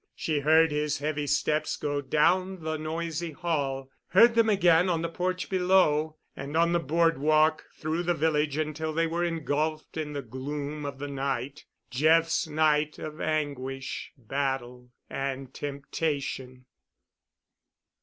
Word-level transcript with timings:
She 0.15 0.39
heard 0.39 0.71
his 0.71 0.97
heavy 0.97 1.27
steps 1.27 1.77
go 1.77 2.01
down 2.01 2.63
the 2.63 2.75
noisy 2.75 3.33
hall, 3.33 3.91
heard 4.07 4.33
them 4.33 4.49
again 4.49 4.89
on 4.89 5.03
the 5.03 5.09
porch 5.09 5.47
below 5.47 6.17
and 6.35 6.57
on 6.57 6.71
the 6.73 6.79
boardwalk 6.79 7.65
through 7.77 8.01
the 8.01 8.15
village 8.15 8.57
until 8.57 8.93
they 8.95 9.05
were 9.05 9.23
engulfed 9.23 9.97
in 9.97 10.13
the 10.13 10.23
gloom 10.23 10.85
of 10.87 10.97
the 10.97 11.07
night—Jeff's 11.07 12.47
night 12.47 12.97
of 12.97 13.21
anguish, 13.21 14.11
battle, 14.17 14.89
and 15.07 15.53
temptation. 15.53 16.65